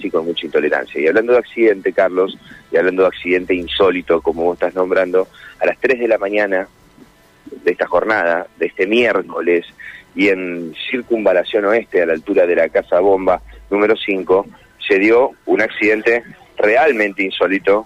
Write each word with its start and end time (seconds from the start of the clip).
así 0.00 0.10
con 0.10 0.24
mucha 0.24 0.46
intolerancia. 0.46 1.00
Y 1.00 1.06
hablando 1.06 1.34
de 1.34 1.38
accidente, 1.38 1.92
Carlos, 1.92 2.36
y 2.72 2.76
hablando 2.76 3.02
de 3.02 3.08
accidente 3.08 3.54
insólito, 3.54 4.20
como 4.20 4.44
vos 4.44 4.54
estás 4.54 4.74
nombrando, 4.74 5.28
a 5.60 5.66
las 5.66 5.78
3 5.78 6.00
de 6.00 6.08
la 6.08 6.18
mañana 6.18 6.66
de 7.44 7.70
esta 7.70 7.86
jornada, 7.86 8.46
de 8.58 8.66
este 8.66 8.86
miércoles, 8.86 9.66
y 10.14 10.28
en 10.28 10.74
circunvalación 10.90 11.66
oeste, 11.66 12.02
a 12.02 12.06
la 12.06 12.14
altura 12.14 12.46
de 12.46 12.56
la 12.56 12.68
Casa 12.68 12.98
Bomba 13.00 13.40
número 13.70 13.94
5, 13.94 14.46
se 14.88 14.98
dio 14.98 15.32
un 15.46 15.60
accidente 15.60 16.24
realmente 16.56 17.22
insólito, 17.22 17.84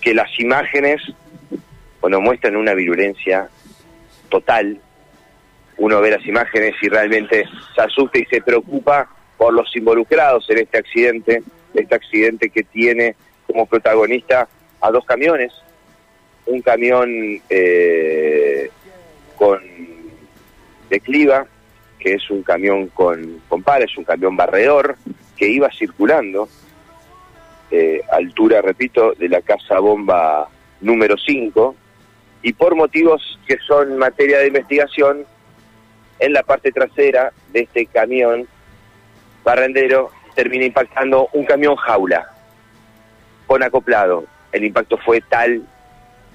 que 0.00 0.14
las 0.14 0.28
imágenes, 0.40 1.00
bueno, 2.00 2.20
muestran 2.20 2.56
una 2.56 2.74
virulencia 2.74 3.48
total. 4.28 4.80
Uno 5.76 6.00
ve 6.00 6.10
las 6.10 6.26
imágenes 6.26 6.74
y 6.82 6.88
realmente 6.88 7.44
se 7.74 7.80
asusta 7.80 8.18
y 8.18 8.24
se 8.26 8.40
preocupa 8.40 9.08
por 9.42 9.54
los 9.54 9.74
involucrados 9.74 10.48
en 10.50 10.58
este 10.58 10.78
accidente, 10.78 11.42
este 11.74 11.96
accidente 11.96 12.48
que 12.48 12.62
tiene 12.62 13.16
como 13.44 13.66
protagonista 13.66 14.46
a 14.80 14.90
dos 14.92 15.04
camiones, 15.04 15.52
un 16.46 16.62
camión 16.62 17.10
eh, 17.50 18.70
con 19.36 19.60
de 20.88 21.00
cliva, 21.00 21.44
que 21.98 22.14
es 22.14 22.30
un 22.30 22.44
camión 22.44 22.86
con, 22.86 23.42
con 23.48 23.64
pares, 23.64 23.98
un 23.98 24.04
camión 24.04 24.36
barredor, 24.36 24.94
que 25.36 25.48
iba 25.48 25.68
circulando, 25.76 26.48
eh, 27.72 28.00
altura, 28.12 28.62
repito, 28.62 29.12
de 29.14 29.28
la 29.28 29.40
casa 29.40 29.80
bomba 29.80 30.48
número 30.80 31.16
5, 31.18 31.74
y 32.44 32.52
por 32.52 32.76
motivos 32.76 33.40
que 33.48 33.58
son 33.66 33.98
materia 33.98 34.38
de 34.38 34.46
investigación, 34.46 35.24
en 36.20 36.32
la 36.32 36.44
parte 36.44 36.70
trasera 36.70 37.32
de 37.52 37.62
este 37.62 37.86
camión 37.86 38.46
barrendero 39.44 40.10
termina 40.34 40.64
impactando 40.64 41.28
un 41.32 41.44
camión 41.44 41.76
jaula 41.76 42.30
con 43.46 43.62
acoplado. 43.62 44.24
El 44.50 44.64
impacto 44.64 44.96
fue 44.98 45.20
tal 45.20 45.62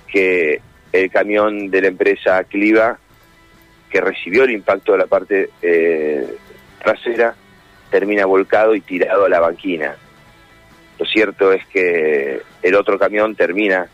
que 0.08 0.62
el 0.92 1.12
camión 1.12 1.70
de 1.70 1.82
la 1.82 1.88
empresa 1.88 2.44
Cliva, 2.44 2.98
que 3.90 4.02
recibió 4.02 4.44
el 4.44 4.52
impacto 4.52 4.94
de 4.94 4.98
la 4.98 5.08
parte 5.08 5.50
eh, 5.62 6.36
trasera, 6.84 7.36
termina 7.90 8.26
volcado 8.26 8.76
y 8.76 8.82
tirado 8.82 9.26
a 9.26 9.30
la 9.30 9.40
banquina. 9.40 9.96
Lo 11.00 11.06
cierto 11.06 11.52
es 11.52 11.66
que 11.68 12.42
el 12.62 12.76
otro 12.76 12.98
camión 12.98 13.36
termina 13.36 13.88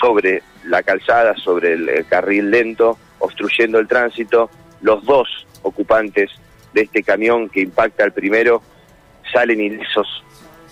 sobre 0.00 0.42
la 0.64 0.82
calzada, 0.82 1.34
sobre 1.36 1.74
el, 1.74 2.06
carril 2.06 2.50
lento, 2.50 2.98
obstruyendo 3.18 3.78
el 3.78 3.88
tránsito. 3.88 4.50
Los 4.80 5.04
dos 5.04 5.28
ocupantes 5.62 6.30
de 6.74 6.82
este 6.82 7.02
camión 7.02 7.48
que 7.48 7.60
impacta 7.60 8.04
al 8.04 8.12
primero 8.12 8.60
salen 9.32 9.60
ilesos 9.60 10.22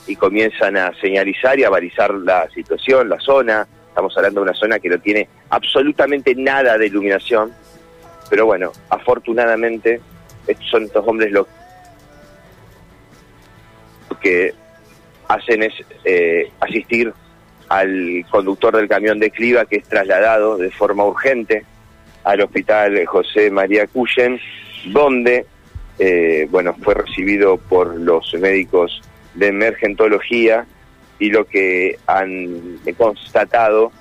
y 0.06 0.16
comienzan 0.16 0.76
a 0.76 0.92
señalizar 1.00 1.58
y 1.58 1.64
a 1.64 1.70
balizar 1.70 2.12
la 2.12 2.48
situación, 2.50 3.08
la 3.08 3.20
zona. 3.20 3.66
Estamos 3.88 4.16
hablando 4.16 4.40
de 4.40 4.50
una 4.50 4.58
zona 4.58 4.78
que 4.78 4.88
no 4.88 4.98
tiene 4.98 5.28
absolutamente 5.48 6.34
nada 6.34 6.76
de 6.76 6.86
iluminación, 6.86 7.52
pero 8.28 8.46
bueno, 8.46 8.72
afortunadamente 8.90 10.00
estos 10.46 10.68
son 10.68 10.84
estos 10.84 11.06
hombres 11.06 11.30
lo 11.30 11.46
que 14.20 14.54
hacen 15.28 15.62
es 15.62 15.72
eh, 16.04 16.50
asistir 16.60 17.12
al 17.68 18.24
conductor 18.30 18.76
del 18.76 18.88
camión 18.88 19.18
de 19.18 19.30
Cliva 19.30 19.64
que 19.64 19.76
es 19.76 19.84
trasladado 19.84 20.56
de 20.58 20.70
forma 20.70 21.04
urgente 21.04 21.64
al 22.24 22.40
hospital 22.40 23.04
José 23.06 23.50
María 23.50 23.86
Cuyen, 23.86 24.38
donde 24.86 25.46
eh, 25.98 26.46
bueno 26.50 26.74
fue 26.82 26.94
recibido 26.94 27.56
por 27.56 27.94
los 27.96 28.32
médicos 28.34 29.02
de 29.34 29.48
emergentología 29.48 30.66
y 31.18 31.30
lo 31.30 31.46
que 31.46 31.98
han 32.06 32.80
constatado, 32.96 33.92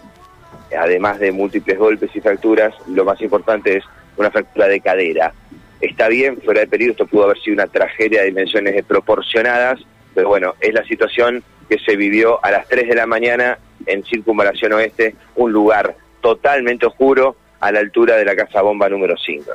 además 0.78 1.19
de 1.19 1.31
múltiples 1.31 1.78
golpes 1.78 2.09
y 2.16 2.22
fracturas, 2.22 2.73
lo 2.88 3.06
más 3.06 3.22
importante 3.22 3.78
es 3.78 3.84
una 4.18 4.31
fractura 4.31 4.68
de 4.68 4.81
cadera. 4.81 5.34
Está 5.80 6.07
bien, 6.07 6.41
fuera 6.41 6.62
de 6.62 6.68
peligro, 6.68 6.94
esto 6.94 7.06
pudo 7.06 7.25
haber 7.25 7.40
sido 7.40 7.56
una 7.56 7.68
tragedia 7.68 8.22
de 8.22 8.28
dimensiones 8.28 8.74
desproporcionadas, 8.74 9.80
pero 10.13 10.30
bueno, 10.30 10.56
es 10.59 10.74
la 10.74 10.84
situación 10.85 11.44
que 11.69 11.80
se 11.80 11.96
vivió 11.96 12.44
a 12.44 12.51
las 12.51 12.68
3 12.68 12.90
de 12.90 12.96
la 12.96 13.06
mañana 13.06 13.57
en 13.85 14.03
Circunvalación 14.03 14.74
Oeste, 14.74 15.16
un 15.35 15.51
lugar 15.51 15.96
totalmente 16.22 16.85
oscuro 16.85 17.35
a 17.59 17.72
la 17.72 17.80
altura 17.80 18.16
de 18.18 18.25
la 18.25 18.35
Casa 18.35 18.62
Bomba 18.62 18.90
número 18.90 19.16
5. 19.18 19.51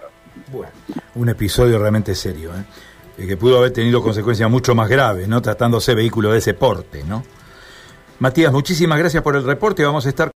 Bueno, 0.53 0.73
un 1.17 1.29
episodio 1.29 1.79
realmente 1.79 2.15
serio, 2.15 2.53
¿eh? 2.55 3.27
que 3.27 3.37
pudo 3.37 3.59
haber 3.59 3.73
tenido 3.73 4.03
consecuencias 4.03 4.51
mucho 4.51 4.75
más 4.75 4.89
graves, 4.89 5.27
¿no? 5.27 5.41
Tratándose 5.41 5.95
vehículo 5.95 6.33
de 6.33 6.39
ese 6.39 6.55
porte, 6.55 7.03
¿no? 7.05 7.25
Matías, 8.19 8.53
muchísimas 8.53 8.99
gracias 8.99 9.23
por 9.23 9.37
el 9.37 9.45
reporte. 9.45 9.85
Vamos 9.85 10.07
a 10.07 10.09
estar 10.09 10.31